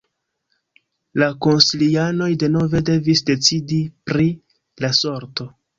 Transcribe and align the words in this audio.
La 1.23 1.27
konsilianoj 1.47 2.31
denove 2.47 2.83
devis 2.91 3.25
decidi 3.31 3.83
pri 4.11 4.31
la 4.85 4.97
sorto. 5.05 5.55